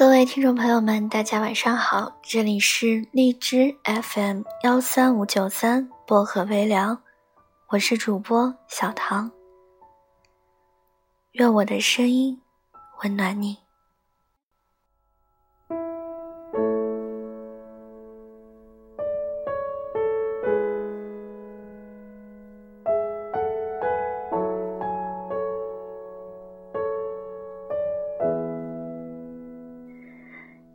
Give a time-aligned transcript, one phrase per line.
[0.00, 7.02] 各位听众朋友们，大家晚上好，这里是荔枝 FM 幺三五九三薄荷微凉，
[7.68, 9.30] 我是主播小唐，
[11.32, 12.40] 愿我的声音
[13.02, 13.58] 温暖你。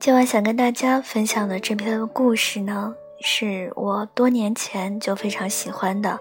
[0.06, 6.20] 今晚想跟大家分享的这篇故事呢，是我多年前就非常喜欢的，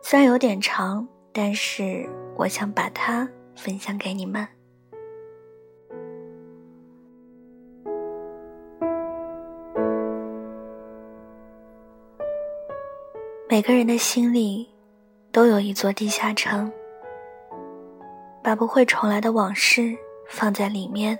[0.00, 4.48] 虽然有点长，但是我想把它分享给你们。
[13.50, 14.66] 每个人的心里
[15.30, 16.72] 都有一座地下城，
[18.42, 19.94] 把不会重来的往事
[20.26, 21.18] 放在里面。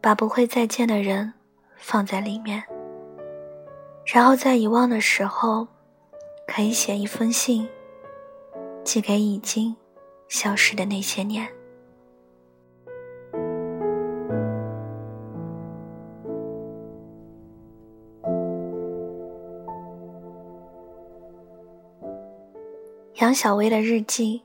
[0.00, 1.32] 把不会再见的人
[1.76, 2.62] 放在里面，
[4.06, 5.66] 然后在遗忘的时候，
[6.46, 7.68] 可以写一封信，
[8.84, 9.76] 寄给已经
[10.28, 11.46] 消失的那些年。
[23.16, 24.42] 杨小薇的日记，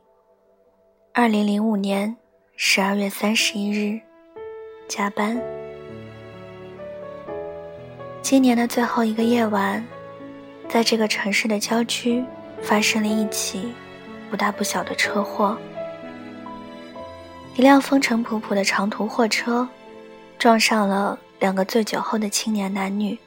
[1.14, 2.18] 二零零五年
[2.56, 4.02] 十二月三十一日。
[4.88, 5.42] 加班。
[8.22, 9.86] 今年的最后一个夜晚，
[10.70, 12.24] 在这个城市的郊区，
[12.62, 13.74] 发生了一起
[14.30, 15.58] 不大不小的车祸。
[17.56, 19.68] 一辆风尘仆仆的长途货车，
[20.40, 23.18] 撞上了两个醉酒后的青年男女。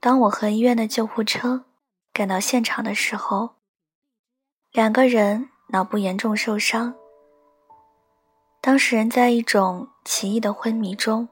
[0.00, 1.64] 当我和医院的救护车
[2.12, 3.50] 赶到现场的时候，
[4.72, 6.94] 两个人脑部严重受伤。
[8.64, 11.28] 当事人在一种奇异的昏迷中，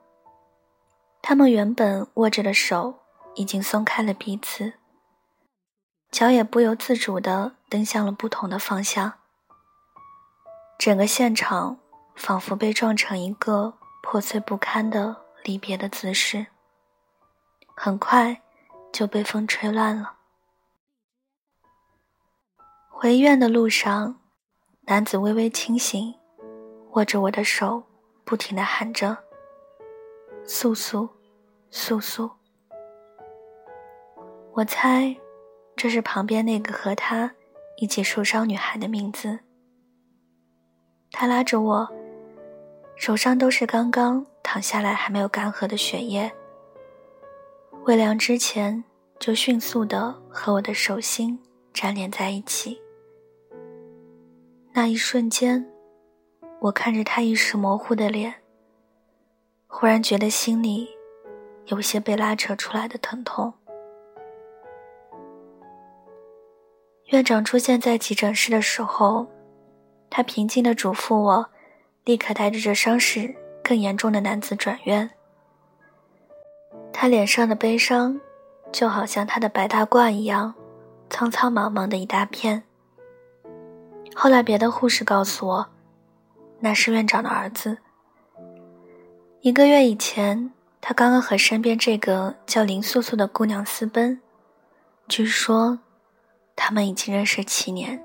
[1.23, 2.99] 他们原本握着的手
[3.37, 4.73] 已经松开了彼此，
[6.11, 9.13] 脚也不由自主地蹬向了不同的方向。
[10.77, 11.79] 整个现场
[12.17, 16.49] 仿佛被撞成一个破碎不堪的离别的姿势，
[17.77, 18.43] 很快
[18.93, 20.17] 就被风吹乱了。
[22.89, 24.19] 回医院的路上，
[24.87, 26.17] 男子微微清醒。
[26.93, 27.85] 握着我的手，
[28.25, 29.17] 不停的喊着
[30.45, 31.09] ：“素素，
[31.71, 32.29] 素素。”
[34.53, 35.17] 我猜，
[35.77, 37.33] 这是旁边那个和他
[37.77, 39.39] 一起受伤女孩的名字。
[41.13, 41.89] 他拉着我，
[42.97, 46.31] 手上都是刚刚躺下来还没有干涸的血液。
[47.85, 48.83] 未凉之前，
[49.21, 51.41] 就迅速的和我的手心
[51.75, 52.83] 粘连在一起。
[54.73, 55.70] 那一瞬间。
[56.61, 58.35] 我看着他一时模糊的脸，
[59.67, 60.91] 忽然觉得心里
[61.67, 63.55] 有些被拉扯出来的疼痛。
[67.07, 69.27] 院长出现在急诊室的时候，
[70.11, 71.49] 他平静地嘱咐我，
[72.05, 73.35] 立刻带着这伤势
[73.65, 75.11] 更严重的男子转院。
[76.93, 78.21] 他脸上的悲伤，
[78.71, 80.53] 就好像他的白大褂一样，
[81.09, 82.63] 苍苍茫茫的一大片。
[84.15, 85.67] 后来别的护士告诉我。
[86.61, 87.79] 那是院长的儿子。
[89.41, 94.21] 一个月以前，他刚刚和身边这个叫林素素的姑娘私奔，
[95.09, 95.79] 据说，
[96.55, 98.03] 他们已经认识七年。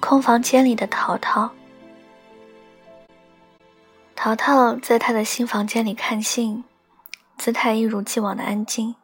[0.00, 1.50] 空房间里的淘淘。
[4.20, 6.64] 淘淘在他的新房间里看信，
[7.36, 8.96] 姿态一如既往的安静。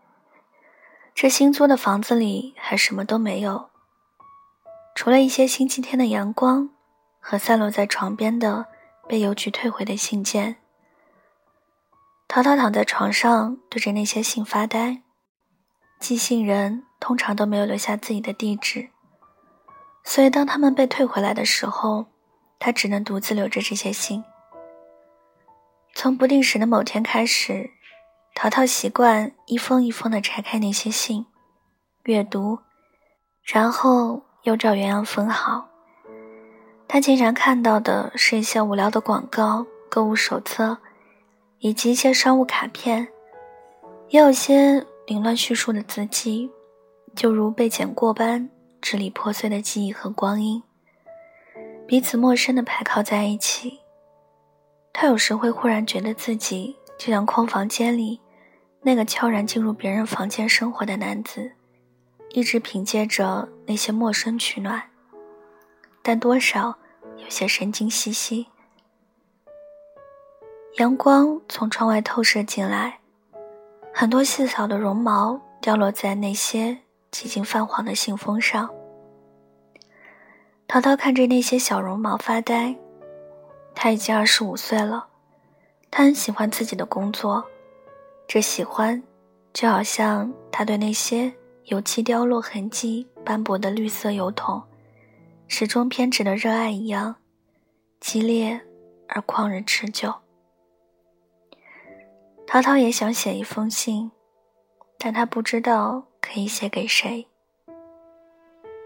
[1.14, 3.70] 这新租的房子里还什么都没有，
[4.92, 6.68] 除了一些星期天的阳光
[7.20, 8.66] 和散落在床边的
[9.08, 10.56] 被邮局退回的信件。
[12.26, 15.02] 淘淘躺在床上，对着那些信发呆。
[16.00, 18.88] 寄信人通常都没有留下自己的地址，
[20.02, 22.06] 所以当他们被退回来的时候，
[22.58, 24.24] 他只能独自留着这些信。
[25.94, 27.70] 从不定时的某天开始，
[28.34, 31.24] 淘淘习惯一封一封的拆开那些信，
[32.02, 32.58] 阅读，
[33.44, 35.68] 然后又照原样封好。
[36.88, 40.78] 他经常看到的是一些无聊的广告、购物手册，
[41.60, 43.08] 以及一些商务卡片，
[44.08, 46.50] 也有些凌乱叙述的字迹，
[47.14, 48.50] 就如被剪过般
[48.82, 50.62] 支离破碎的记忆和光阴，
[51.86, 53.80] 彼此陌生的排靠在一起。
[54.96, 58.20] 他有时会忽然觉得自己就像空房间里
[58.80, 61.52] 那个悄然进入别人房间生活的男子，
[62.30, 64.80] 一直凭借着那些陌生取暖，
[66.00, 66.78] 但多少
[67.16, 68.46] 有些神经兮兮。
[70.78, 73.00] 阳光从窗外透射进来，
[73.92, 76.78] 很多细小的绒毛掉落在那些
[77.10, 78.70] 几近泛黄的信封上。
[80.68, 82.76] 淘淘看着那些小绒毛发呆。
[83.74, 85.08] 他已经二十五岁了，
[85.90, 87.44] 他很喜欢自己的工作，
[88.26, 89.02] 这喜欢
[89.52, 91.32] 就好像他对那些
[91.64, 94.62] 油漆凋落痕迹斑驳的绿色油桶
[95.48, 97.16] 始终偏执的热爱一样，
[98.00, 98.60] 激烈
[99.08, 100.14] 而旷日持久。
[102.46, 104.10] 涛涛也想写一封信，
[104.98, 107.26] 但他不知道可以写给谁。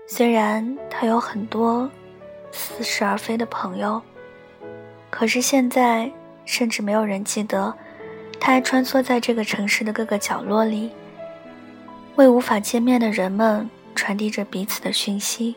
[0.06, 1.88] 虽然他有很多
[2.50, 4.00] 似是而非的朋友。
[5.10, 6.12] 可是现在，
[6.44, 7.76] 甚至没有人记得，
[8.38, 10.92] 他还穿梭在这个城市的各个角落里，
[12.16, 15.56] 为无法见面的人们传递着彼此的讯息。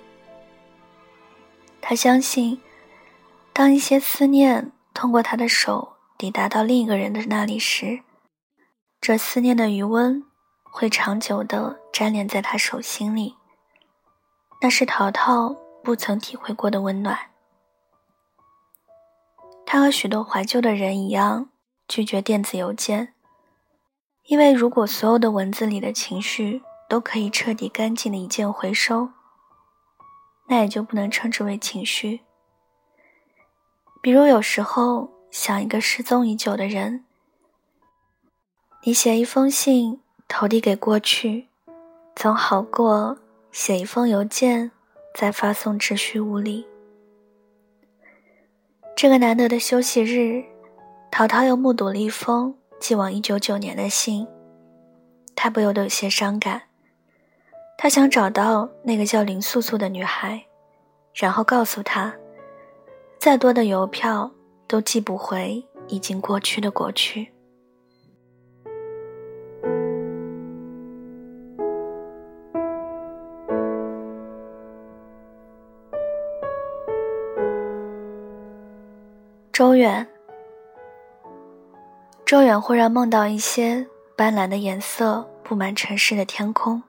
[1.81, 2.61] 他相信，
[3.51, 8.01] 当一些思念通过他的手抵达到另一个人的那里时，
[9.01, 10.23] 这思念的余温
[10.63, 13.35] 会长久地粘连在他手心里。
[14.61, 17.30] 那是淘淘不曾体会过的温暖。
[19.73, 21.47] 他和许多怀旧的人一样，
[21.87, 23.13] 拒绝电子邮件，
[24.25, 29.11] 因为如果所有的文字里的情绪都可以彻底干净的一键回收，
[30.49, 32.19] 那也就不能称之为情绪。
[34.01, 37.05] 比如有时候想一个失踪已久的人，
[38.83, 41.47] 你写一封信投递给过去，
[42.13, 43.17] 总好过
[43.53, 44.71] 写一封邮件
[45.15, 46.67] 再发送至虚无里。
[48.95, 50.43] 这个难得的休息日，
[51.09, 54.27] 淘淘又目睹了一封寄往一九九年的信，
[55.35, 56.61] 他不由得有些伤感。
[57.77, 60.45] 他想找到那个叫林素素的女孩，
[61.15, 62.13] 然后告诉她，
[63.17, 64.29] 再多的邮票
[64.67, 67.31] 都寄不回已经过去的过去。
[79.61, 80.07] 周远，
[82.25, 83.85] 周远忽然梦到一些
[84.15, 86.81] 斑斓的颜色布满城市的天空。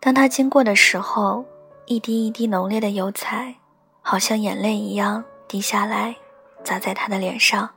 [0.00, 1.44] 当他经过的时候，
[1.84, 3.56] 一滴一滴浓烈的油彩，
[4.00, 6.16] 好像眼泪一样滴下来，
[6.64, 7.68] 砸在他的脸上，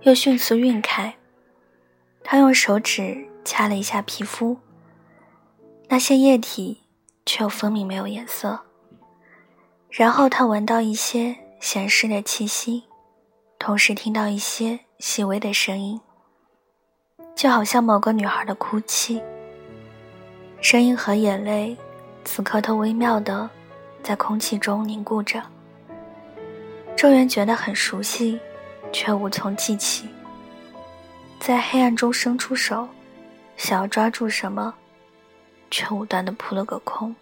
[0.00, 1.14] 又迅速晕开。
[2.24, 4.56] 他用手指掐了一下皮肤，
[5.86, 6.82] 那些液体
[7.24, 8.58] 却又分明没有颜色。
[9.88, 11.45] 然后他闻到一些。
[11.60, 12.84] 咸湿的气息，
[13.58, 16.00] 同时听到一些细微的声音，
[17.34, 19.22] 就好像某个女孩的哭泣。
[20.60, 21.76] 声音和眼泪，
[22.24, 23.48] 此刻都微妙的
[24.02, 25.42] 在空气中凝固着。
[26.96, 28.38] 周元觉得很熟悉，
[28.92, 30.08] 却无从记起。
[31.40, 32.88] 在黑暗中伸出手，
[33.56, 34.74] 想要抓住什么，
[35.70, 37.14] 却无端的扑了个空。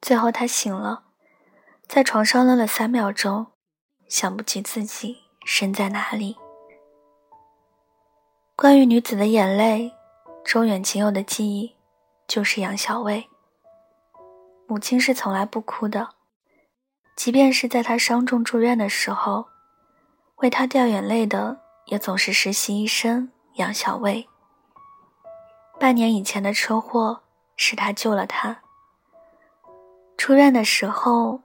[0.00, 1.02] 最后他醒了。
[1.88, 3.46] 在床上愣了三秒钟，
[4.08, 5.16] 想不起自己
[5.46, 6.36] 身在哪里。
[8.54, 9.90] 关于女子的眼泪，
[10.44, 11.74] 周远仅有的记忆
[12.26, 13.26] 就是杨小薇。
[14.66, 16.10] 母亲是从来不哭的，
[17.16, 19.46] 即便是在她伤重住院的时候，
[20.36, 24.28] 为她掉眼泪的也总是实习医生杨小薇。
[25.80, 27.22] 半年以前的车祸
[27.56, 28.60] 是他救了她。
[30.18, 31.40] 出院的时候。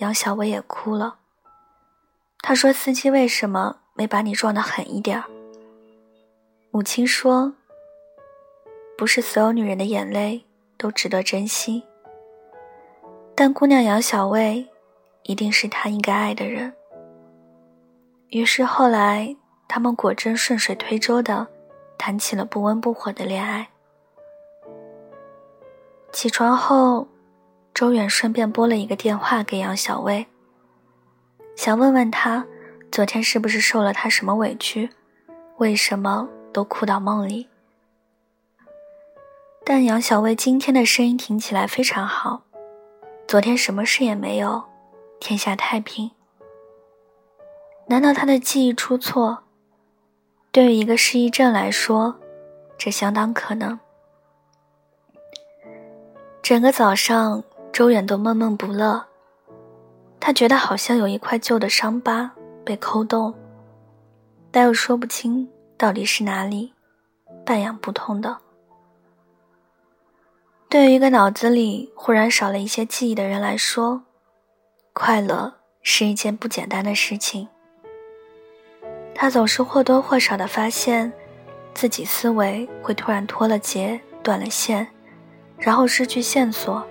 [0.00, 1.16] 杨小薇也哭了。
[2.42, 5.22] 他说：“司机为什么没把你撞得狠一点？”
[6.72, 7.52] 母亲说
[8.96, 10.46] ：“不是所有女人的眼泪
[10.78, 11.84] 都值得珍惜，
[13.34, 14.66] 但姑娘杨小薇
[15.24, 16.72] 一定是他应该爱的人。”
[18.30, 19.36] 于是后来，
[19.68, 21.46] 他们果真顺水推舟的
[21.98, 23.68] 谈起了不温不火的恋爱。
[26.10, 27.06] 起床后。
[27.72, 30.26] 周远顺便拨了一个电话给杨小薇，
[31.56, 32.44] 想问问她
[32.92, 34.90] 昨天是不是受了他什么委屈，
[35.56, 37.48] 为什么都哭到梦里。
[39.64, 42.42] 但杨小薇今天的声音听起来非常好，
[43.26, 44.64] 昨天什么事也没有，
[45.20, 46.10] 天下太平。
[47.86, 49.44] 难道他的记忆出错？
[50.52, 52.18] 对于一个失忆症来说，
[52.76, 53.78] 这相当可能。
[56.42, 57.44] 整个早上。
[57.72, 59.04] 周远都闷闷不乐，
[60.18, 62.30] 他觉得好像有一块旧的伤疤
[62.64, 63.32] 被抠动，
[64.50, 65.48] 但又说不清
[65.78, 66.72] 到底是哪里，
[67.44, 68.36] 半痒不痛的。
[70.68, 74.02] 对于一个脑子里忽然少了一些记忆的人来说，
[74.92, 77.48] 快乐是一件不简单的事情。
[79.14, 81.12] 他总是或多或少的发现，
[81.74, 84.86] 自己思维会突然脱了节、断了线，
[85.58, 86.86] 然后失去线索，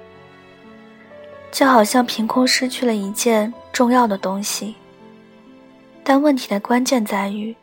[1.51, 4.75] 就好像凭空失去了一件重要的东西。
[6.03, 7.56] 但问题的关键在于，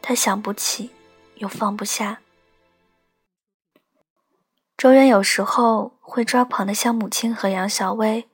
[0.00, 0.90] 他想不起，
[1.36, 2.20] 又放不下。
[4.76, 8.28] 周渊有时候会抓狂的向母亲和杨小薇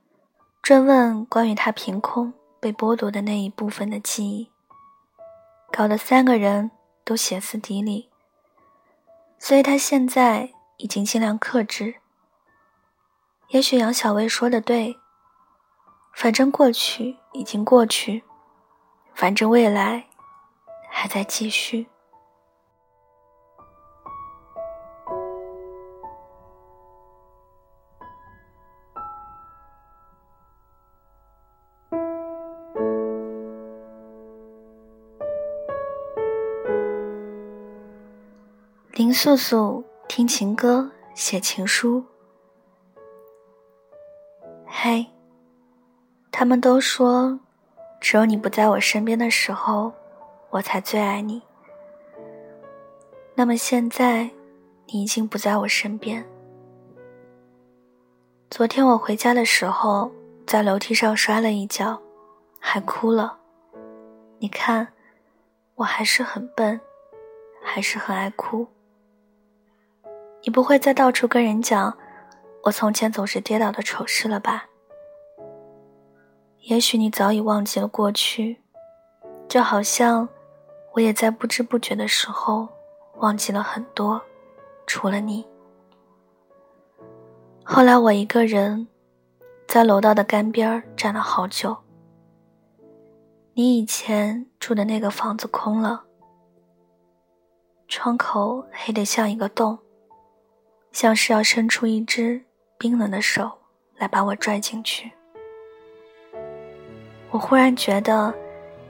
[0.62, 4.48] 追问关于他凭空被剥夺的那一部分的记忆，
[5.72, 6.70] 搞得三个人
[7.04, 8.08] 都歇斯底里。
[9.38, 11.96] 所以他现在已经尽量克制。
[13.50, 14.98] 也许杨小薇说的对，
[16.12, 18.22] 反正过去已经过去，
[19.14, 20.08] 反正未来
[20.90, 21.86] 还在继续。
[38.92, 42.04] 林素素听情歌，写情书。
[44.88, 45.04] 嘿，
[46.30, 47.36] 他们都说，
[48.00, 49.92] 只有你不在我身边的时候，
[50.48, 51.42] 我才最爱你。
[53.34, 54.30] 那么现在，
[54.86, 56.24] 你已经不在我身边。
[58.48, 60.08] 昨天我回家的时候，
[60.46, 62.00] 在楼梯上摔了一跤，
[62.60, 63.36] 还哭了。
[64.38, 64.86] 你看，
[65.74, 66.80] 我还是很笨，
[67.60, 68.64] 还是很爱哭。
[70.42, 71.98] 你不会再到处跟人讲
[72.62, 74.66] 我从前总是跌倒的丑事了吧？
[76.66, 78.60] 也许你早已忘记了过去，
[79.48, 80.28] 就好像
[80.94, 82.68] 我也在不知不觉的时候
[83.18, 84.20] 忘记了很多，
[84.84, 85.46] 除了你。
[87.62, 88.88] 后来我一个人
[89.68, 91.76] 在楼道的干边站了好久。
[93.54, 96.02] 你以前住的那个房子空了，
[97.86, 99.78] 窗口黑得像一个洞。
[100.90, 102.44] 像是要伸出一只
[102.76, 103.52] 冰冷的手
[103.98, 105.12] 来把我拽进去。
[107.30, 108.32] 我忽然觉得，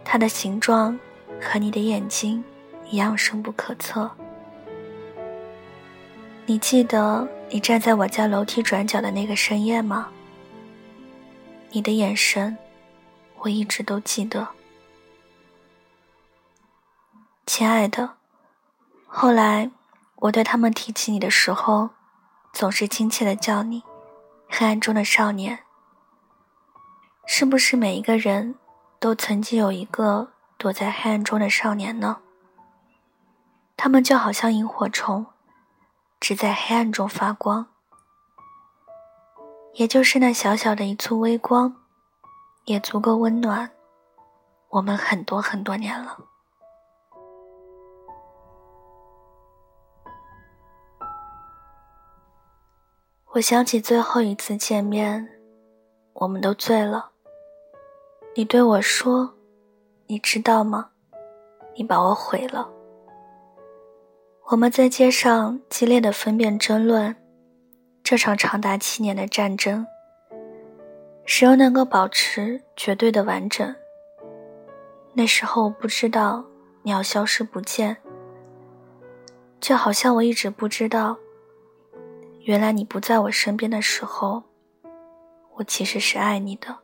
[0.05, 0.99] 它的形状
[1.41, 2.43] 和你的眼睛
[2.89, 4.11] 一样深不可测。
[6.45, 10.09] 你记得你站在我家楼梯转角的那个深夜吗？
[11.71, 12.57] 你的眼神，
[13.39, 14.47] 我一直都记得。
[17.47, 18.15] 亲爱的，
[19.07, 19.71] 后来
[20.17, 21.91] 我对他们提起你的时候。
[22.53, 23.83] 总是亲切的叫你，
[24.49, 25.59] 黑暗中的少年。
[27.27, 28.55] 是不是每一个人
[28.99, 32.19] 都曾经有一个躲在黑暗中的少年呢？
[33.77, 35.27] 他们就好像萤火虫，
[36.19, 37.67] 只在黑暗中发光。
[39.75, 41.77] 也就是那小小的一簇微光，
[42.65, 43.71] 也足够温暖
[44.71, 46.19] 我们很多很多年了。
[53.33, 55.29] 我想起最后一次见面，
[56.15, 57.11] 我们都醉了。
[58.39, 59.33] 你对我说
[60.09, 60.91] ：“你知道吗？
[61.75, 62.71] 你把我毁了。”
[64.53, 67.17] 我们在街上激烈的分辨争论，
[68.05, 69.87] 这场长达七年的战争，
[71.25, 73.75] 谁又能够保持绝对的完整？
[75.15, 76.45] 那时候我不知道
[76.83, 77.97] 你要消失不见，
[79.63, 81.17] 就好像我一直不知道。
[82.43, 84.43] 原来你不在我身边的时候，
[85.55, 86.77] 我其实是爱你的。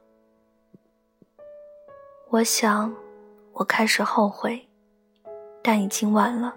[2.33, 2.91] 我想，
[3.53, 4.67] 我开始后悔，
[5.63, 6.57] 但已经晚了。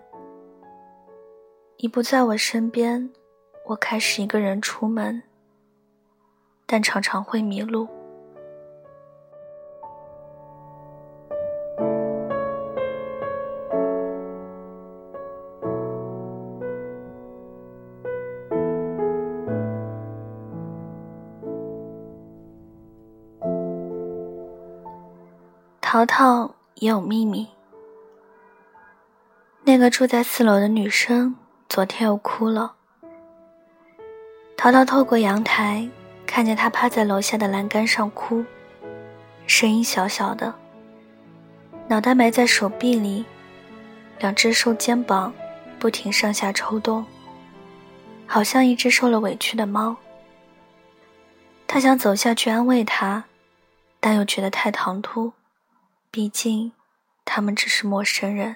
[1.79, 3.11] 你不在我身边，
[3.65, 5.21] 我开始一个人出门，
[6.65, 7.89] 但常常会迷路。
[25.95, 27.47] 淘淘也有秘密。
[29.63, 31.33] 那个住在四楼的女生
[31.69, 32.73] 昨天又哭了。
[34.57, 35.89] 淘淘透过阳台
[36.27, 38.43] 看见她趴在楼下的栏杆上哭，
[39.47, 40.53] 声音小小的，
[41.87, 43.23] 脑袋埋在手臂里，
[44.19, 45.33] 两只瘦肩膀
[45.79, 47.05] 不停上下抽动，
[48.27, 49.95] 好像一只受了委屈的猫。
[51.65, 53.23] 他想走下去安慰她，
[54.01, 55.31] 但又觉得太唐突。
[56.15, 56.71] 毕竟，
[57.25, 58.55] 他们只是陌生人。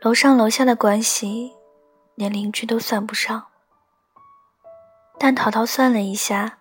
[0.00, 1.52] 楼上楼下的关系，
[2.16, 3.46] 连邻居都算不上。
[5.16, 6.58] 但淘淘算了一下，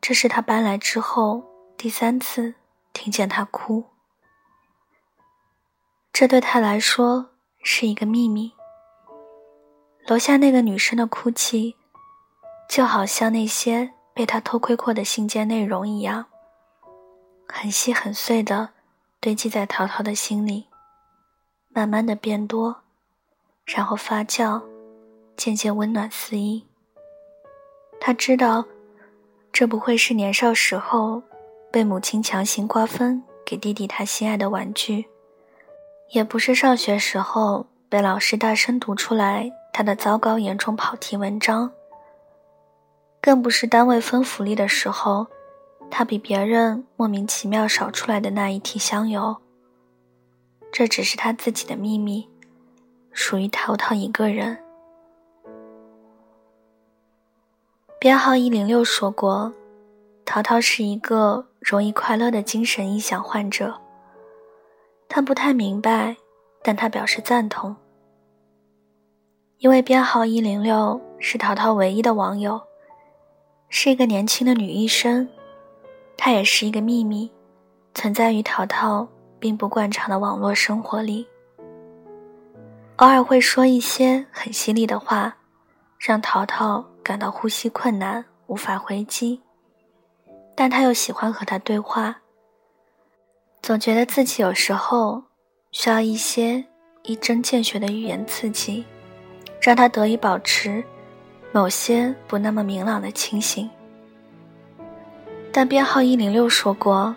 [0.00, 1.44] 这是他搬来之后
[1.76, 2.54] 第三次
[2.94, 3.84] 听见他哭。
[6.10, 8.54] 这对他来说是一个秘密。
[10.06, 11.76] 楼下那个女生的哭泣，
[12.66, 16.28] 就好像那些被他偷窥过的信件内容一样，
[17.54, 18.70] 很细很碎的
[19.20, 20.68] 堆积在淘淘的心里，
[21.68, 22.78] 慢慢的变多，
[23.66, 24.62] 然后发酵，
[25.36, 26.66] 渐渐温暖四溢。
[28.00, 28.64] 他知道，
[29.52, 31.22] 这不会是年少时候
[31.70, 35.04] 被母亲强行瓜分给弟弟他心爱的玩具，
[36.12, 41.70] 也不是上学时候被老师大声读出来他的糟糕严重跑题文章，
[43.20, 45.26] 更不是单位分福利的时候，
[45.94, 49.36] 他比别人莫名其妙少出来的那一提香油。
[50.72, 52.26] 这只是他自己的秘密，
[53.12, 54.56] 属于淘淘一个人。
[58.00, 59.52] 编号一零六说过，
[60.24, 63.78] 淘淘是一个容易快乐的精神异想患者。
[65.10, 66.16] 他不太明白，
[66.62, 67.76] 但他表示赞同。
[69.58, 72.62] 因为编号一零六是淘淘唯一的网友，
[73.68, 75.28] 是一个年轻的女医生，
[76.24, 77.28] 它也是一个秘密，
[77.94, 79.04] 存在于淘淘
[79.40, 81.26] 并不惯常的网络生活里。
[82.98, 85.36] 偶尔会说一些很犀利的话，
[85.98, 86.84] 让淘淘。
[87.02, 89.42] 感到呼吸困难，无法回击，
[90.54, 92.16] 但他又喜欢和他对话，
[93.60, 95.20] 总觉得自己有时候
[95.72, 96.64] 需要一些
[97.02, 98.84] 一针见血的语言刺激，
[99.60, 100.84] 让他得以保持
[101.50, 103.68] 某些不那么明朗的清醒。
[105.54, 107.14] 但编号一零六说过，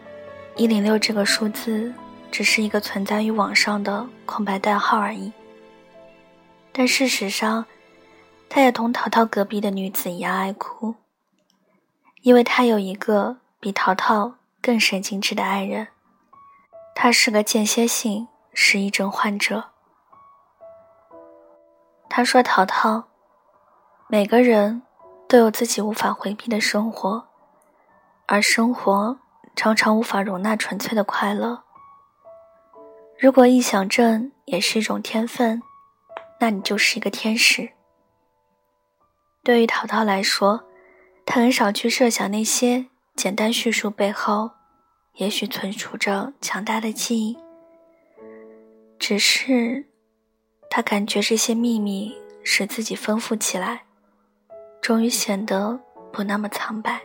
[0.57, 1.93] 一零六这个数字
[2.29, 5.31] 只是一个存在于网上的空白代号而已。
[6.73, 7.65] 但事实上，
[8.49, 10.95] 他也同淘淘隔壁的女子一样爱哭，
[12.23, 15.87] 因为他有一个比淘淘更神经质的爱人。
[16.93, 19.71] 他是个间歇性失忆症患者。
[22.09, 23.05] 他说：“淘淘，
[24.07, 24.81] 每个人
[25.27, 27.27] 都有自己无法回避的生活，
[28.27, 29.19] 而生活
[29.55, 31.63] 常常无法容纳纯粹的快乐。
[33.17, 35.61] 如果臆想症也是一种天分，
[36.39, 37.69] 那你就是一个天使。”
[39.43, 40.63] 对于淘淘来说，
[41.25, 44.51] 他很少去设想那些简单叙述背后，
[45.13, 47.37] 也许存储着强大的记忆。
[48.97, 49.85] 只是，
[50.69, 53.83] 他感觉这些秘密使自己丰富起来，
[54.81, 55.79] 终于显得
[56.11, 57.01] 不那么苍白。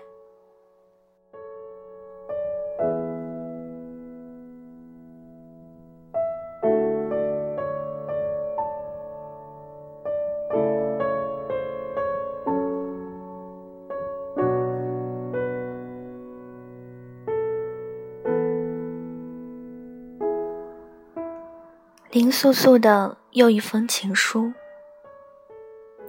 [22.31, 24.53] 素素的又一封情书。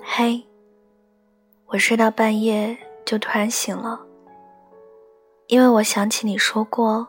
[0.03, 0.43] 嘿，
[1.65, 3.99] 我睡到半夜就突然醒了，
[5.47, 7.07] 因为我想起你说过，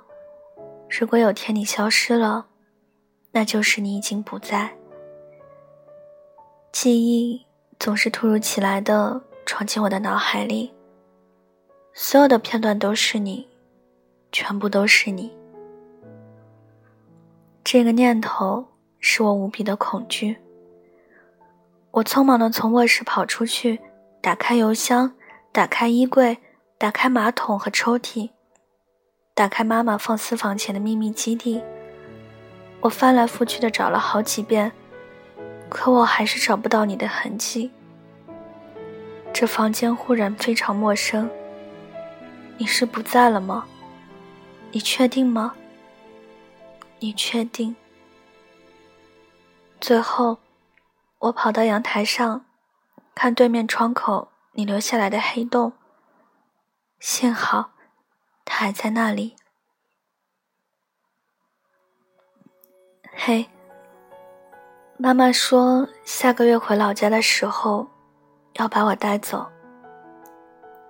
[0.89, 2.47] 如果有天你消失了，
[3.31, 4.77] 那就是你已经不在。
[6.71, 7.45] 记忆
[7.79, 10.73] 总是突如其来的闯进我的脑海里，
[11.93, 13.49] 所有的片段都是你，
[14.31, 15.33] 全部都是你。
[17.63, 18.72] 这个念头。
[19.03, 20.39] 使我无比的恐惧。
[21.91, 23.79] 我匆忙的从卧室跑出去，
[24.23, 25.13] 打开邮箱，
[25.53, 26.39] 打开衣柜，
[26.79, 28.31] 打开马桶和抽屉，
[29.35, 31.63] 打开妈妈放私房钱的秘密基地。
[32.81, 34.73] 我翻来覆去的找了好几遍，
[35.69, 37.71] 可我还是找不到你的痕迹。
[39.33, 41.29] 这房间忽然非常陌生。
[42.57, 43.67] 你是不在了吗？
[44.71, 45.55] 你确定吗？
[47.01, 47.75] 你确定？
[49.83, 50.39] 最后，
[51.19, 52.45] 我跑到阳台上，
[53.17, 55.73] 看对面窗口你留下来的黑洞。
[57.01, 57.73] 幸好，
[58.45, 59.35] 他还在那里。
[63.13, 63.51] 嘿，
[64.97, 67.89] 妈妈说下个月回老家的时候，
[68.53, 69.51] 要把我带走。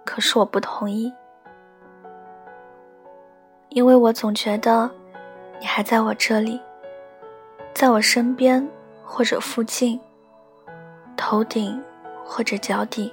[0.04, 1.10] 可是我不同意，
[3.70, 4.90] 因为我总觉得
[5.58, 6.60] 你还在我这里，
[7.72, 8.68] 在我身边。
[9.14, 10.00] 或者附近，
[11.18, 11.78] 头顶，
[12.24, 13.12] 或者脚底。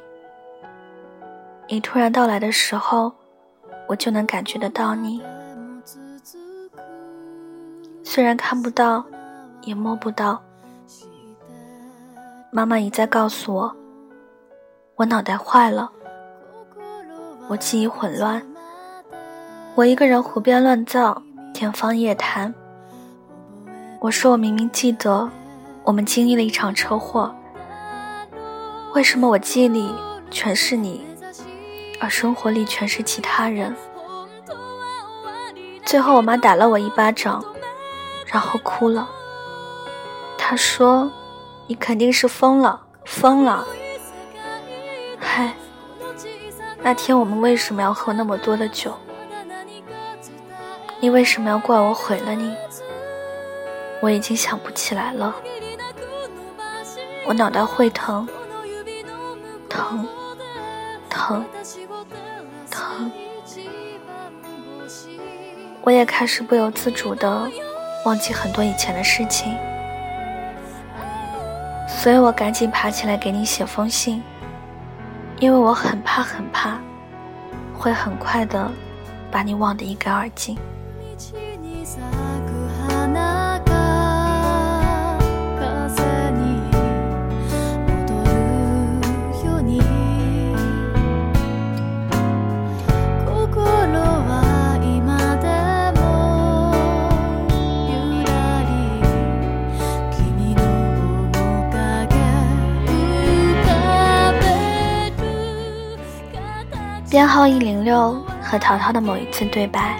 [1.68, 3.12] 你突然到来的时候，
[3.86, 5.22] 我就能感觉得到你。
[8.02, 9.04] 虽然看不到，
[9.64, 10.42] 也摸不到，
[12.50, 13.76] 妈妈一再告诉我，
[14.96, 15.92] 我脑袋坏了，
[17.50, 18.42] 我记忆混乱，
[19.76, 21.22] 我一个人胡编乱造，
[21.54, 22.54] 天方夜谭。
[24.00, 25.30] 我说我明明记得，
[25.90, 27.36] 我们经历了一场车祸，
[28.94, 29.92] 为什么我记忆里
[30.30, 31.04] 全是你，
[32.00, 33.76] 而生活里全是其他人？
[35.84, 37.44] 最后我妈打了我一巴掌，
[38.28, 39.10] 然后哭了。
[40.38, 41.12] 她说。
[41.66, 43.64] 你肯定是疯了，疯了！
[45.20, 45.54] 嗨，
[46.82, 48.92] 那天我们为什么要喝那么多的酒？
[51.00, 52.56] 你为什么要怪我毁了你？
[54.02, 55.36] 我已经想不起来了。
[57.30, 58.28] 我脑袋会疼，
[59.70, 60.04] 疼，
[61.08, 61.46] 疼，
[62.72, 63.12] 疼。
[65.84, 67.48] 我也开始不由自主的
[68.04, 69.56] 忘记很多以前的事情。
[71.88, 74.24] 所以我赶紧爬起来给你写封信，
[75.40, 76.80] 因为我很怕很怕，
[77.78, 78.72] 会很快的
[79.30, 80.58] 把你忘得一干二净。
[107.10, 110.00] 编号一零六和淘淘的某一次对白，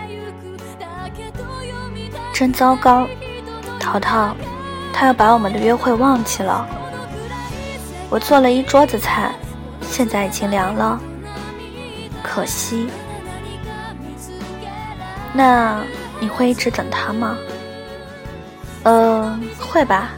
[2.32, 3.08] 真糟糕！
[3.80, 4.36] 淘淘，
[4.94, 6.68] 他要把我们的约会忘记了。
[8.12, 9.32] 我做了一桌子菜，
[9.82, 11.00] 现在已经凉了，
[12.22, 12.88] 可惜。
[15.34, 15.82] 那
[16.20, 17.36] 你会一直等他吗？
[18.84, 20.10] 嗯，会吧。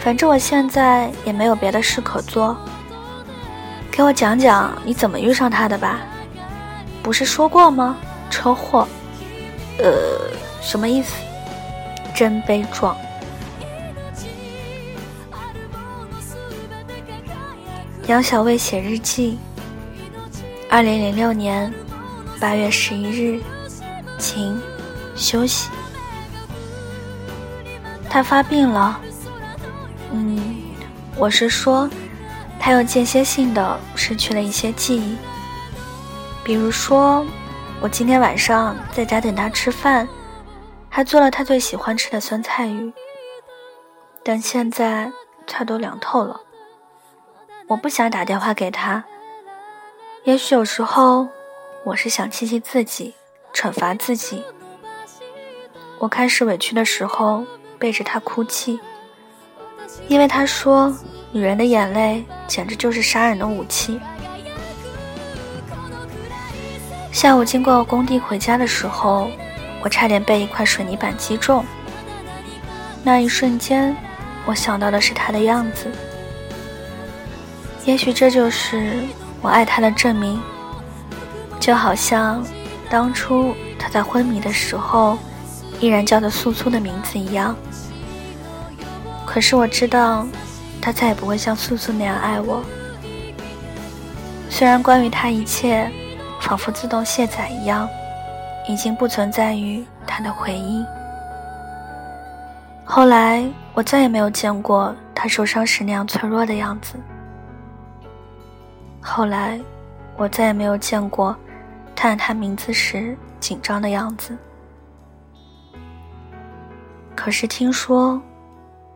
[0.00, 2.56] 反正我现在也没有别的事可做。
[3.90, 6.00] 给我讲讲你怎么遇上他的吧，
[7.02, 7.96] 不是说过吗？
[8.30, 8.86] 车祸，
[9.78, 10.30] 呃，
[10.62, 11.14] 什么意思？
[12.14, 12.96] 真悲壮。
[18.06, 19.38] 杨小卫写日记。
[20.70, 21.72] 二零零六年
[22.40, 23.40] 八月十一日，
[24.18, 24.58] 晴，
[25.16, 25.68] 休息。
[28.08, 29.00] 他发病了。
[30.12, 30.40] 嗯，
[31.16, 31.90] 我是说。
[32.62, 35.16] 他又间歇性的失去了一些记忆，
[36.44, 37.24] 比如说，
[37.80, 40.06] 我今天晚上在家等他吃饭，
[40.90, 42.92] 还做了他最喜欢吃的酸菜鱼，
[44.22, 45.10] 但现在
[45.46, 46.38] 菜都凉透了。
[47.66, 49.02] 我不想打电话给他，
[50.24, 51.26] 也许有时候
[51.86, 53.14] 我是想气气自己，
[53.54, 54.44] 惩罚自己。
[55.98, 57.44] 我开始委屈的时候
[57.78, 58.78] 背着他哭泣，
[60.08, 60.94] 因为他说。
[61.32, 64.00] 女人的眼泪简直就是杀人的武器。
[67.12, 69.30] 下午经过工地回家的时候，
[69.82, 71.64] 我差点被一块水泥板击中。
[73.04, 73.96] 那一瞬间，
[74.44, 75.86] 我想到的是他的样子。
[77.84, 79.04] 也许这就是
[79.40, 80.40] 我爱他的证明，
[81.60, 82.44] 就好像
[82.90, 85.16] 当初他在昏迷的时候
[85.78, 87.54] 依然叫着素素的名字一样。
[89.24, 90.26] 可是我知道。
[90.80, 92.62] 他再也不会像素素那样爱我。
[94.48, 95.90] 虽然关于他一切，
[96.40, 97.88] 仿佛自动卸载一样，
[98.68, 100.84] 已经不存在于他的回忆。
[102.84, 106.94] 后来，我再也没有见过他受伤时那样脆弱的样子。
[109.00, 109.60] 后来，
[110.16, 111.36] 我再也没有见过
[111.94, 114.36] 他喊他名字时紧张的样子。
[117.14, 118.20] 可是听说，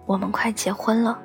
[0.06, 1.16] 我们快结婚了。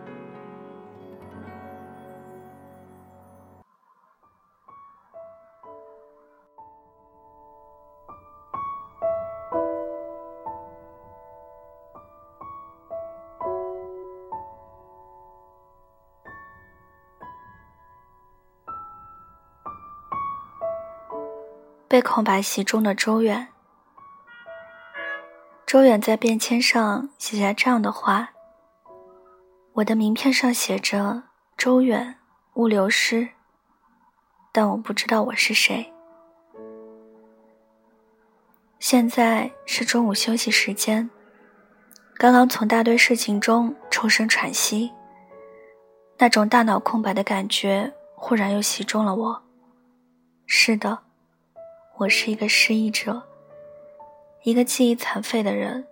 [21.90, 23.48] 被空白席中的周远，
[25.66, 28.30] 周远在便签上写下这样的话
[29.74, 31.24] ：“我的名片上写着
[31.58, 32.20] 周远，
[32.54, 33.30] 物流师，
[34.52, 35.92] 但我不知道我是谁。
[38.78, 41.10] 现在是中午休息时间，
[42.20, 44.92] 刚刚从大堆事情中抽身喘息，
[46.20, 49.44] 那种大脑空白的感觉忽然又袭中了我。
[50.46, 51.00] 是的。”
[52.00, 53.22] 我是一个失忆者，
[54.44, 55.86] 一个记忆残废的人。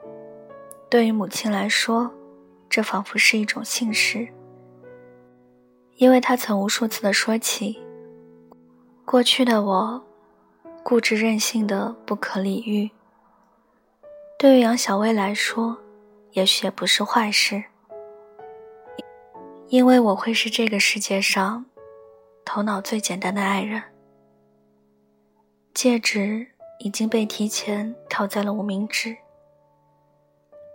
[0.90, 2.10] 对于母亲来说，
[2.70, 4.26] 这仿佛是一种幸事。
[5.98, 7.84] 因为他曾无数次的说起，
[9.04, 10.02] 过去的我，
[10.82, 12.90] 固执任性的不可理喻。
[14.40, 15.78] 对于杨小薇来说，
[16.32, 17.62] 也许也不是坏事，
[19.68, 21.66] 因为我会是这个世界上
[22.46, 23.84] 头脑最简单的爱人。
[25.78, 26.48] 戒指
[26.80, 29.16] 已经被提前套在了无名指。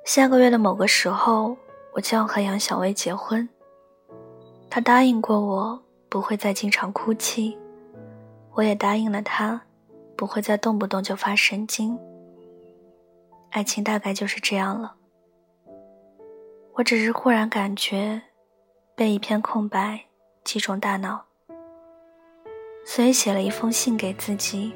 [0.04, 1.56] 下个月的某个时候，
[1.92, 3.48] 我就要和杨小薇结婚。
[4.70, 7.58] 他答应过我不会再经常哭泣，
[8.52, 9.60] 我也答应了他，
[10.14, 11.98] 不会再动不动就发神经。
[13.50, 14.94] 爱情大概就是这样了。
[16.74, 18.22] 我只是忽然感觉，
[18.94, 20.04] 被一片空白
[20.44, 21.24] 击中大脑，
[22.86, 24.72] 所以写了一封信给自己。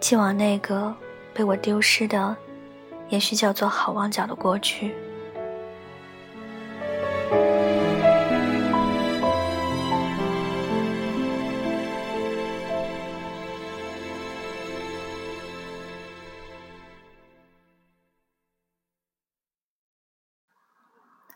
[0.00, 0.92] 寄往那个
[1.32, 2.36] 被我丢失的，
[3.10, 4.94] 也许叫做好望角的过去。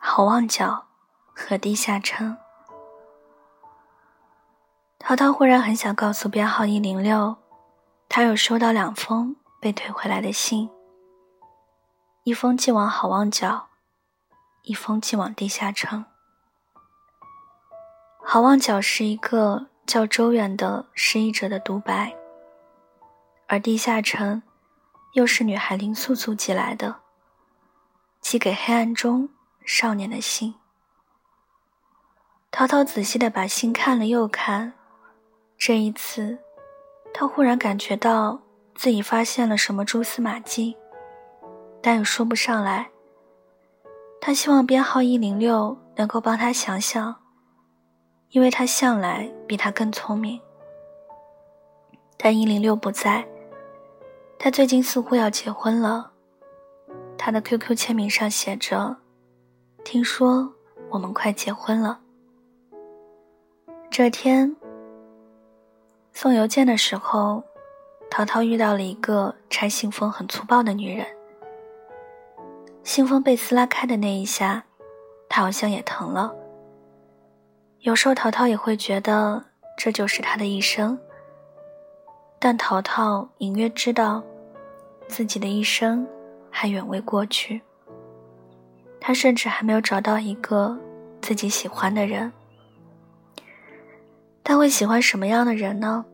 [0.00, 0.87] 好望角
[1.35, 2.37] 和地下城。
[4.98, 7.43] 淘淘忽然很想告诉编号一零六。
[8.16, 10.70] 他有收到两封被退回来的信，
[12.22, 13.70] 一封寄往好望角，
[14.62, 16.05] 一封寄往地下城。
[18.22, 22.14] 好望角是一个叫周远的失忆者的独白，
[23.48, 24.44] 而地下城
[25.14, 27.00] 又是女孩林素素寄来的，
[28.20, 29.29] 寄给黑暗中
[29.66, 30.55] 少年的信。
[32.53, 34.74] 淘淘仔细的把信看了又看，
[35.59, 36.43] 这一次。
[37.16, 38.40] 他忽然感觉到
[38.74, 40.77] 自己发现了什么蛛丝马迹，
[41.81, 42.90] 但又说不上来。
[44.20, 47.14] 他希望编号一零六能够帮他想想，
[48.31, 50.40] 因为他向来比他更聪明。
[52.16, 53.24] 但一零六不在，
[54.37, 56.11] 他最近似乎要结婚了。
[57.16, 58.96] 他的 QQ 签名上写着
[59.85, 60.53] ：“听说
[60.90, 62.00] 我们快结婚了。”
[63.88, 64.57] 这天。
[66.14, 67.42] 送邮件的时候，
[68.09, 71.05] 淘淘遇到了一个拆信封很粗暴的女人。
[72.85, 74.64] 信封被撕拉开的那一下，
[75.29, 76.33] 他好像也疼了。
[77.81, 79.44] 有时候淘淘也会觉得
[79.77, 80.96] 这就是他的一生，
[82.38, 84.22] 但淘淘隐约知道，
[85.09, 86.07] 自己的一生
[86.48, 87.61] 还远未过去。
[89.00, 90.79] 他甚至还没有找到一个
[91.20, 92.33] 自己喜欢的人。
[94.44, 96.04] 他会喜欢什么样的人呢？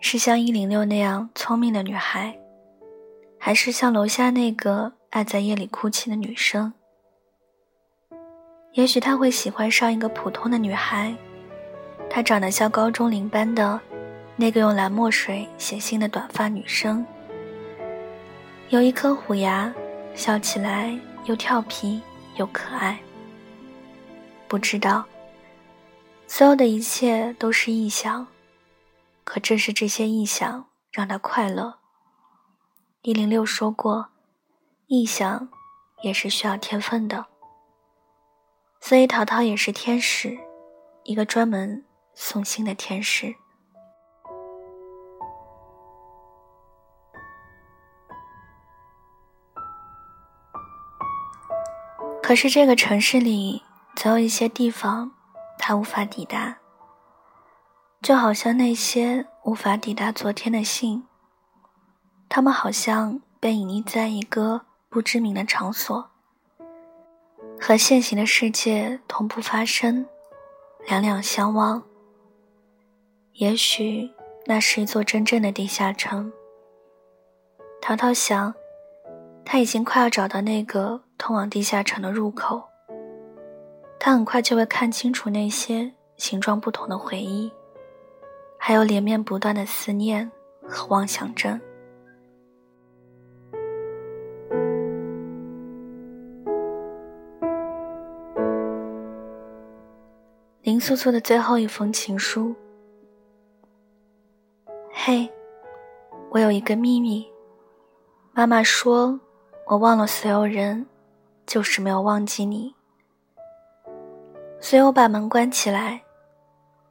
[0.00, 2.38] 是像一零六那样聪明的女孩，
[3.38, 6.72] 还是像楼下那个爱在夜里哭泣的女生？
[8.72, 11.14] 也许他会喜欢上一个普通的女孩，
[12.08, 13.78] 她长得像高中邻班的
[14.36, 17.04] 那个用蓝墨水写信的短发女生，
[18.70, 19.70] 有一颗虎牙，
[20.14, 22.00] 笑起来又调皮
[22.36, 22.98] 又可爱。
[24.46, 25.04] 不知道。
[26.30, 28.28] 所有的一切都是臆想，
[29.24, 31.78] 可正是这些臆想让他快乐。
[33.00, 34.10] 一零六说过，
[34.88, 35.48] 臆想
[36.02, 37.26] 也是需要天分的，
[38.78, 40.38] 所以淘淘也是天使，
[41.02, 43.34] 一个专门送信的天使。
[52.22, 53.62] 可是这个城市里
[53.96, 55.17] 总有一些地方。
[55.58, 56.58] 他无法抵达，
[58.00, 61.04] 就好像那些无法抵达昨天的信。
[62.28, 66.10] 他们好像被隐匿在一个不知名的场所，
[67.60, 70.06] 和现行的世界同步发生，
[70.86, 71.82] 两两相望。
[73.34, 74.10] 也许
[74.46, 76.32] 那是一座真正的地下城。
[77.80, 78.54] 淘淘想，
[79.44, 82.68] 他已经快要找到那个通往地下城的入口。
[84.00, 87.50] 他很快就会看清楚那些形状不同的回忆，
[88.56, 90.30] 还有连绵不断的思念
[90.62, 91.60] 和妄想症。
[100.62, 102.54] 林素素的最后一封情书。
[104.92, 105.28] 嘿，
[106.30, 107.26] 我有一个秘密。
[108.32, 109.18] 妈妈说，
[109.66, 110.86] 我忘了所有人，
[111.46, 112.77] 就是没有忘记你。
[114.60, 116.02] 所以我把门关起来，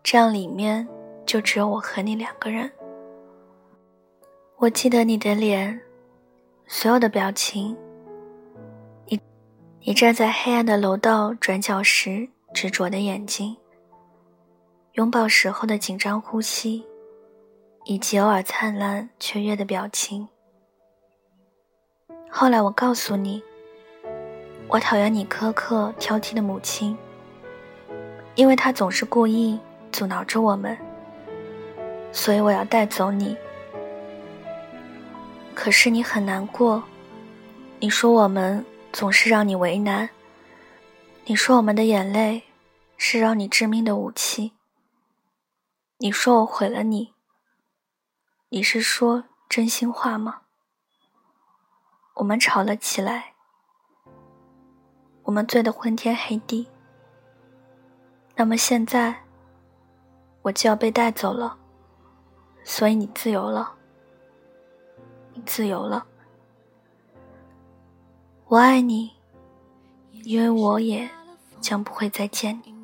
[0.02, 0.88] 这样里面
[1.26, 2.72] 就只有我和你两个人。
[4.58, 5.80] 我记得你的脸，
[6.66, 7.78] 所有的表情。
[9.06, 9.20] 你，
[9.82, 13.56] 你站在黑暗的楼道转角时执着的眼睛，
[14.94, 16.84] 拥抱时候的紧张呼吸，
[17.86, 20.28] 以及偶尔灿烂雀跃的表情。
[22.30, 23.44] 后来我告诉你，
[24.68, 26.98] 我讨厌你苛刻挑剔的母亲，
[28.38, 29.60] 因为他总是故意
[29.92, 30.78] 阻挠着我们，
[32.14, 33.36] 所以我要带走你。
[35.56, 36.84] 可是你很难过，
[37.80, 40.08] 你说我们总是让你为难，
[41.26, 42.44] 你说我们的眼泪
[42.96, 44.54] 是让你致命的武器，
[45.98, 47.16] 你说我毁了你。
[48.50, 50.42] 你是说真心话吗？
[52.14, 53.34] 我们吵了起来，
[55.24, 56.68] 我们醉得昏天黑地。
[58.40, 59.16] 那么现在，
[60.44, 61.58] 我就要被带走了，
[62.64, 63.74] 所以你自由了。
[65.34, 66.06] 你自由了，
[68.46, 69.12] 我爱你，
[70.24, 71.10] 因为我也
[71.60, 72.78] 将不会再见你。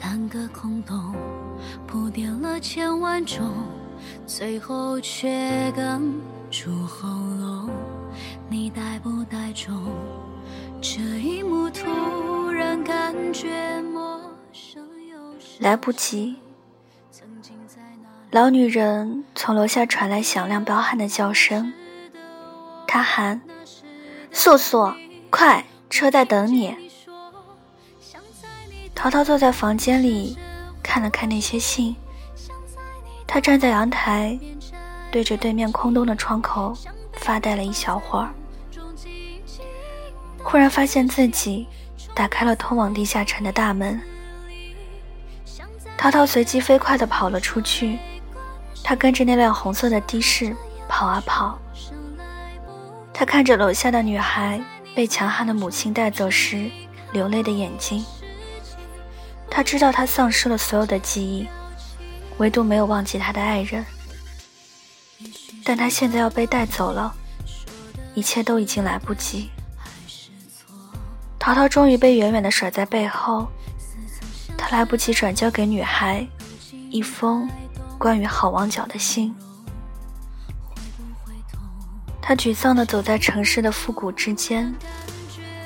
[0.00, 1.14] 两个空洞
[1.86, 3.50] 铺垫了千万种，
[4.26, 6.00] 最后却哽
[6.50, 7.70] 住喉咙。
[8.48, 9.92] 你带不带种？
[10.86, 14.20] 这一幕突然感觉陌
[14.52, 15.16] 生又
[15.58, 16.36] 来不及。
[18.30, 21.72] 老女人从楼下传来响亮彪悍的叫声，
[22.86, 23.40] 她喊
[24.30, 24.92] ：“素素，
[25.30, 26.76] 快，车在等你。”
[28.94, 30.36] 淘淘坐在房间里，
[30.82, 31.96] 看了看那些信。
[33.26, 34.38] 他站在阳台，
[35.10, 36.76] 对着对面空洞的窗口
[37.14, 38.28] 发呆了一小会儿，
[40.44, 41.66] 忽然发现自己
[42.14, 44.00] 打开了通往地下城的大门。
[45.96, 47.98] 涛涛随即飞快地跑了出去。
[48.84, 50.54] 他跟着那辆红色的的士
[50.86, 51.58] 跑啊跑，
[53.14, 54.62] 他看着楼下的女孩
[54.94, 56.70] 被强悍的母亲带走时
[57.12, 58.04] 流泪的眼睛。
[59.50, 61.48] 他知道他丧失了所有的记忆，
[62.36, 63.82] 唯独没有忘记他的爱人。
[65.64, 67.14] 但他现在要被带走了，
[68.14, 69.48] 一切都已经来不及。
[71.44, 73.46] 淘淘终于被远远的甩在背后，
[74.56, 76.26] 他来不及转交给女孩
[76.88, 77.46] 一封。
[77.98, 79.34] 关于好望角的信，
[82.22, 84.74] 他沮丧地走在城市的复古之间，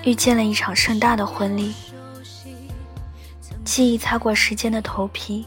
[0.03, 1.73] 遇见了一场盛大的婚礼。
[3.65, 5.47] 记忆擦过时间的头皮，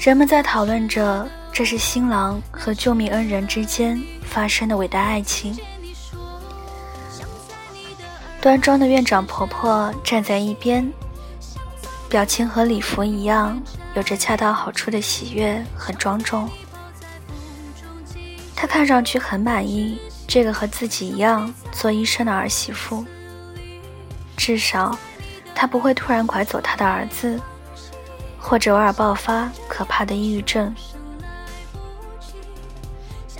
[0.00, 5.56] 人们在讨论着这是新郎和救命恩人之间发生的伟大爱情。
[8.48, 10.90] 端庄的院长婆婆站在一边，
[12.08, 13.62] 表情和礼服一样。
[13.94, 16.48] 有着恰到好处的喜悦和庄重，
[18.56, 23.04] 她看上去很满意这个和自己一样做医生的儿媳妇。
[24.34, 24.96] 至少，
[25.54, 27.38] 她不会突然拐走她的儿子，
[28.38, 30.74] 或者偶尔爆发可怕的抑郁症。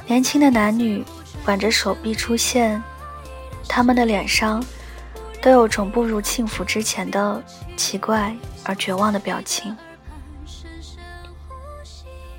[0.07, 1.03] 年轻的男女
[1.47, 2.83] 挽着手臂出现，
[3.67, 4.63] 他们的脸上
[5.41, 7.43] 都有种步入幸福之前的
[7.77, 9.77] 奇怪而绝望的表情。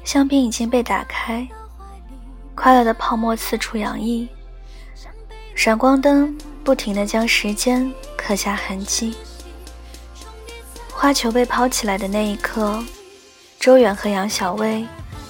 [0.03, 1.47] 香槟已经被打开，
[2.55, 4.27] 快乐的泡沫四处洋溢，
[5.55, 9.15] 闪光灯不停地将时间刻下痕迹。
[10.91, 12.83] 花球被抛起来的那一刻，
[13.59, 14.85] 周远和杨小薇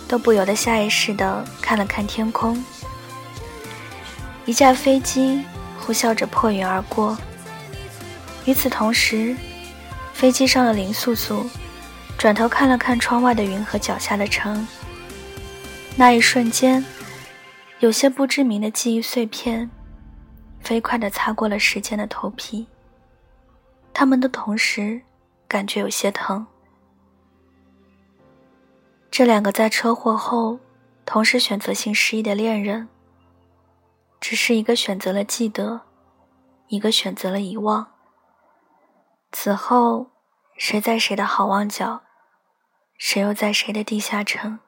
[0.07, 2.63] 都不由得下意识地看了看天空。
[4.45, 5.43] 一架飞机
[5.79, 7.15] 呼啸着破云而过，
[8.49, 9.35] 与此同时，
[10.11, 11.47] 飞机上的林素素。
[12.17, 14.67] 转头看了看窗外的云和脚下的城，
[15.95, 16.83] 那一瞬间，
[17.77, 19.69] 有些不知名的记忆碎片，
[20.61, 22.65] 飞快地擦过了时间的头皮。
[23.93, 24.99] 他们的同时
[25.47, 26.47] 感觉有些疼。
[29.11, 30.57] 这两个在车祸后
[31.05, 32.89] 同时选择性失忆的恋人，
[34.19, 35.81] 只是一个选择了记得，
[36.67, 37.87] 一个选择了遗忘。
[39.31, 40.11] 此后，
[40.57, 42.01] 谁在谁的好望角？
[42.97, 44.59] 谁又在谁的地下城？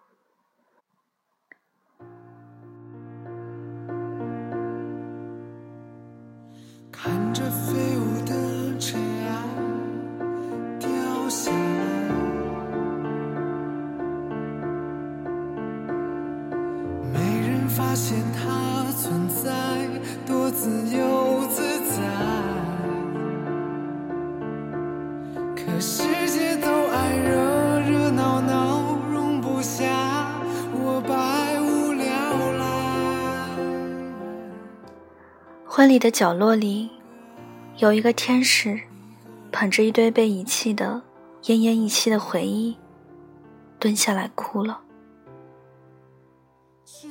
[25.82, 29.84] 世界都爱热热闹闹，容不下
[30.76, 32.06] 我百无聊
[32.60, 32.66] 赖。
[35.66, 36.92] 婚礼的角落里，
[37.78, 38.80] 有一个天使，
[39.52, 41.02] 捧着一堆被遗弃的、
[41.46, 42.78] 奄奄一息的回忆，
[43.80, 44.82] 蹲下来哭了。
[46.86, 47.08] 这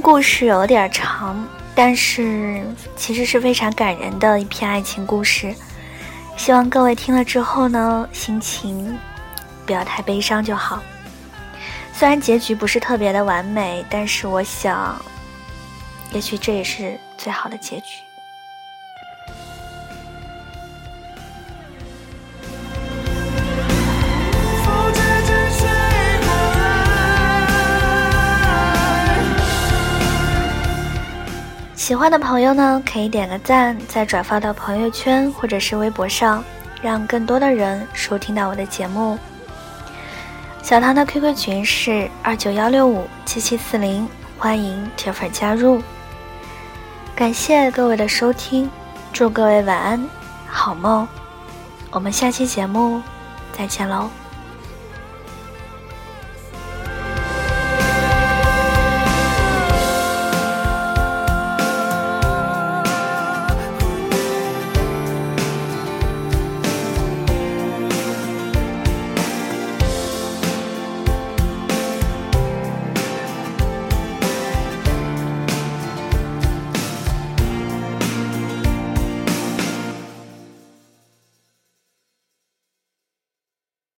[0.00, 2.62] 故事有点长，但是
[2.96, 5.54] 其实是非常感人的一篇爱情故事。
[6.36, 8.98] 希望各位听了之后呢，心情
[9.66, 10.82] 不要太悲伤就好。
[11.92, 15.00] 虽然结局不是特别的完美，但是我想，
[16.12, 18.07] 也许这也是最好的结局。
[31.88, 36.44] 喜欢的朋友呢，可以点个赞，再转发到朋友圈或者是微博上，
[36.82, 39.18] 让更多的人收听到我的节目。
[40.62, 45.82] 小唐的 QQ 群是二九幺六五七七四零，欢迎铁粉加入。
[47.16, 48.70] 感谢各位的收听，
[49.10, 50.06] 祝各位晚安，
[50.46, 51.08] 好梦。
[51.90, 53.00] 我们下期节目
[53.56, 54.10] 再见喽。